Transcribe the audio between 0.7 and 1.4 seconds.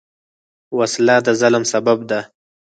وسله د